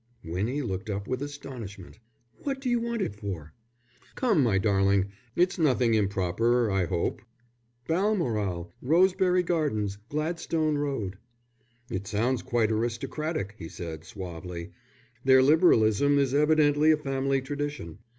Winnie 0.23 0.63
looked 0.63 0.89
up 0.89 1.07
with 1.07 1.21
astonishment. 1.21 1.99
"What 2.41 2.59
do 2.59 2.71
you 2.71 2.79
want 2.79 3.03
it 3.03 3.13
for?" 3.15 3.53
"Come, 4.15 4.41
my 4.41 4.57
darling, 4.57 5.09
it's 5.35 5.59
nothing 5.59 5.93
improper, 5.93 6.71
I 6.71 6.85
hope." 6.85 7.21
"Balmoral, 7.87 8.73
Rosebery 8.81 9.43
Gardens, 9.43 9.99
Gladstone 10.09 10.75
Road." 10.75 11.19
"It 11.87 12.07
sounds 12.07 12.41
quite 12.41 12.71
aristocratic," 12.71 13.53
he 13.59 13.69
said, 13.69 14.03
suavely. 14.03 14.71
"Their 15.23 15.43
Liberalism 15.43 16.17
is 16.17 16.33
evidently 16.33 16.89
a 16.89 16.97
family 16.97 17.39
tradition." 17.39 17.99